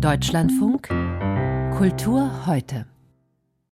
[0.00, 0.86] Deutschlandfunk
[1.76, 2.86] Kultur heute.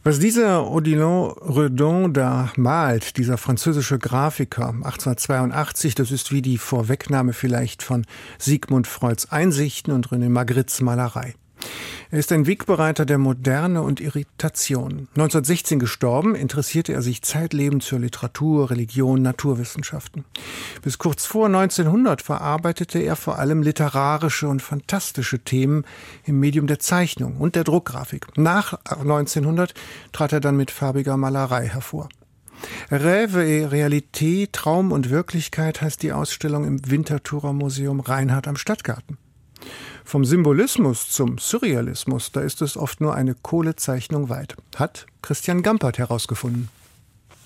[0.03, 7.33] Was dieser Odilon Redon da malt, dieser französische Grafiker 1882, das ist wie die Vorwegnahme
[7.33, 8.05] vielleicht von
[8.39, 11.35] Sigmund Freuds Einsichten und René Magrittes Malerei.
[12.11, 15.07] Er ist ein Wegbereiter der Moderne und Irritation.
[15.15, 20.23] 1916 gestorben, interessierte er sich zeitlebens für Literatur, Religion, Naturwissenschaften.
[20.82, 25.83] Bis kurz vor 1900 verarbeitete er vor allem literarische und fantastische Themen
[26.23, 28.27] im Medium der Zeichnung und der Druckgrafik.
[28.38, 29.74] Nach 1900
[30.11, 32.09] trat er dann mit farbiger Malerei hervor.
[32.89, 39.17] Rêve et Realité, Traum und Wirklichkeit heißt die Ausstellung im Winterthurer Museum Reinhardt am Stadtgarten.
[40.08, 45.97] Vom Symbolismus zum Surrealismus, da ist es oft nur eine Kohlezeichnung weit, hat Christian Gampert
[45.97, 46.69] herausgefunden.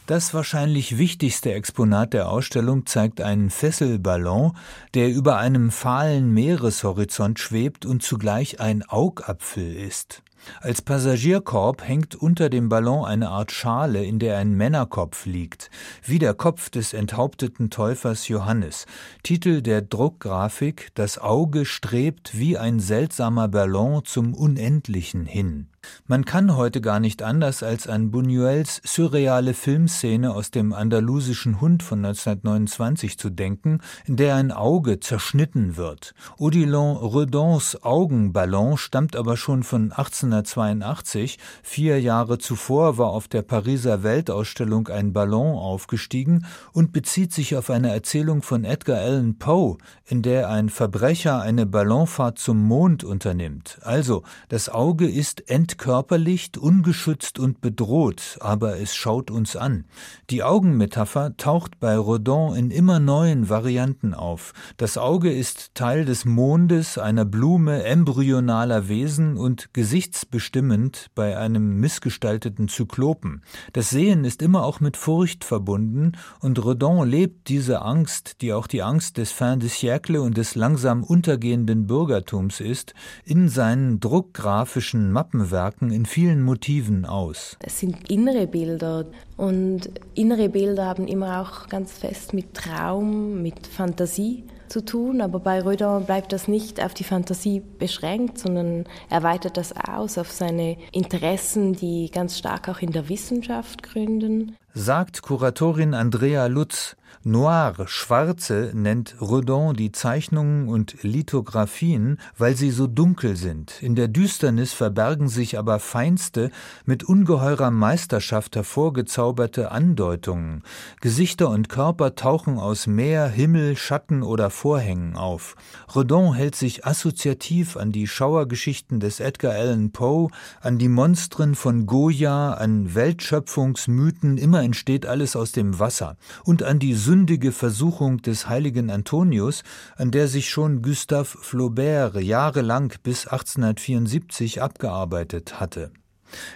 [0.08, 4.58] Das wahrscheinlich wichtigste Exponat der Ausstellung zeigt einen Fesselballon,
[4.94, 10.22] der über einem fahlen Meereshorizont schwebt und zugleich ein Augapfel ist.
[10.62, 15.70] Als Passagierkorb hängt unter dem Ballon eine Art Schale, in der ein Männerkopf liegt,
[16.04, 18.86] wie der Kopf des enthaupteten Täufers Johannes.
[19.24, 25.68] Titel der Druckgrafik Das Auge strebt wie ein seltsamer Ballon zum Unendlichen hin.
[26.08, 31.84] Man kann heute gar nicht anders als an Buñuels surreale Filmszene aus dem andalusischen Hund
[31.84, 36.14] von 1929 zu denken, in der ein Auge zerschnitten wird.
[36.38, 39.92] Odilon Redons Augenballon stammt aber schon von
[40.34, 41.38] 1882.
[41.64, 47.70] Vier Jahre zuvor war auf der Pariser Weltausstellung ein Ballon aufgestiegen und bezieht sich auf
[47.70, 53.80] eine Erzählung von Edgar Allan Poe, in der ein Verbrecher eine Ballonfahrt zum Mond unternimmt.
[53.82, 59.86] Also, das Auge ist entkörperlicht, ungeschützt und bedroht, aber es schaut uns an.
[60.30, 64.54] Die Augenmetapher taucht bei Rodin in immer neuen Varianten auf.
[64.78, 69.74] Das Auge ist Teil des Mondes, einer Blume embryonaler Wesen und
[70.20, 73.42] gesichtsbestimmend bei einem missgestalteten Zyklopen.
[73.74, 78.68] Das Sehen ist immer auch mit Furcht verbunden und Rodin lebt diese Angst, die auch
[78.68, 82.94] die Angst des Fin de siècle und des langsam untergehenden Bürgertums ist,
[83.26, 87.58] in seinen druckgrafischen Mappenwerken Werken in vielen Motiven aus.
[87.62, 89.06] Es sind innere Bilder
[89.38, 95.40] und innere Bilder haben immer auch ganz fest mit Traum, mit Fantasie zu tun, aber
[95.40, 100.78] bei Röder bleibt das nicht auf die Fantasie beschränkt, sondern erweitert das aus auf seine
[100.92, 104.56] Interessen, die ganz stark auch in der Wissenschaft gründen.
[104.76, 112.88] Sagt Kuratorin Andrea Lutz, Noir, Schwarze nennt Redon die Zeichnungen und Lithografien, weil sie so
[112.88, 113.84] dunkel sind.
[113.84, 116.50] In der Düsternis verbergen sich aber feinste,
[116.86, 120.64] mit ungeheurer Meisterschaft hervorgezauberte Andeutungen.
[121.02, 125.58] Gesichter und Körper tauchen aus Meer, Himmel, Schatten oder Vorhängen auf.
[125.94, 130.30] Redon hält sich assoziativ an die Schauergeschichten des Edgar Allan Poe,
[130.62, 136.80] an die Monstren von Goya, an Weltschöpfungsmythen, immer entsteht alles aus dem Wasser, und an
[136.80, 139.64] die sündige Versuchung des heiligen Antonius,
[139.96, 145.92] an der sich schon Gustave Flaubert jahrelang bis 1874 abgearbeitet hatte.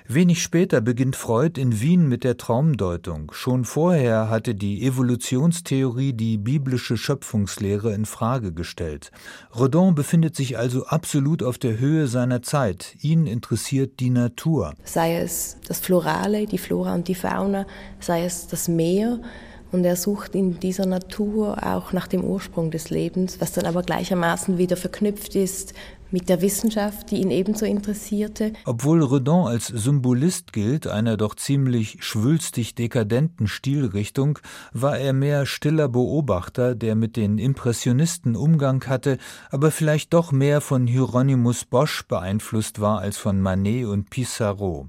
[0.07, 3.31] Wenig später beginnt Freud in Wien mit der Traumdeutung.
[3.33, 9.11] Schon vorher hatte die Evolutionstheorie die biblische Schöpfungslehre in Frage gestellt.
[9.53, 12.95] Redon befindet sich also absolut auf der Höhe seiner Zeit.
[13.01, 14.73] Ihn interessiert die Natur.
[14.83, 17.65] Sei es das Florale, die Flora und die Fauna,
[17.99, 19.19] sei es das Meer,
[19.73, 23.81] und er sucht in dieser Natur auch nach dem Ursprung des Lebens, was dann aber
[23.81, 25.73] gleichermaßen wieder verknüpft ist
[26.11, 28.53] mit der Wissenschaft, die ihn ebenso interessierte.
[28.65, 34.37] Obwohl Redon als Symbolist gilt, einer doch ziemlich schwülstig dekadenten Stilrichtung,
[34.73, 39.17] war er mehr stiller Beobachter, der mit den Impressionisten Umgang hatte,
[39.49, 44.87] aber vielleicht doch mehr von Hieronymus Bosch beeinflusst war als von Manet und Pissarro.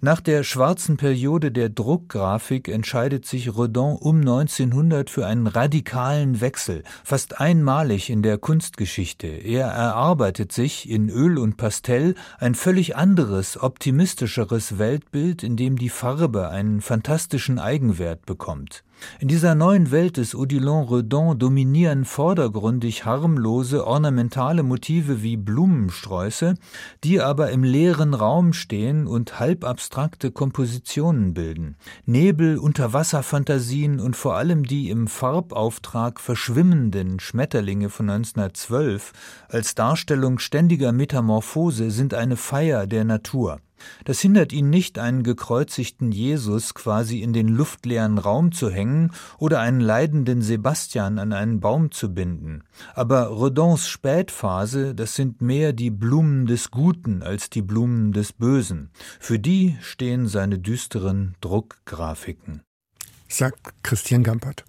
[0.00, 6.82] Nach der schwarzen Periode der Druckgrafik entscheidet sich Redon um 1900 für einen radikalen Wechsel,
[7.04, 9.26] fast einmalig in der Kunstgeschichte.
[9.26, 15.90] Er erarbeitet sich in Öl und Pastell ein völlig anderes, optimistischeres Weltbild, in dem die
[15.90, 18.84] Farbe einen fantastischen Eigenwert bekommt.
[19.20, 26.54] In dieser neuen Welt des Odilon Redon dominieren vordergründig harmlose, ornamentale Motive wie Blumensträuße,
[27.04, 31.76] die aber im leeren Raum stehen und halbabstrakte Kompositionen bilden.
[32.04, 39.12] Nebel, Unterwasserfantasien und vor allem die im Farbauftrag verschwimmenden Schmetterlinge von 1912
[39.48, 43.60] als Darstellung ständiger Metamorphose sind eine Feier der Natur.
[44.04, 49.60] Das hindert ihn nicht, einen gekreuzigten Jesus quasi in den luftleeren Raum zu hängen oder
[49.60, 52.62] einen leidenden Sebastian an einen Baum zu binden.
[52.94, 58.90] Aber Redons Spätphase, das sind mehr die Blumen des Guten als die Blumen des Bösen.
[59.20, 62.62] Für die stehen seine düsteren Druckgrafiken.
[63.28, 64.64] Sagt Christian Gampert.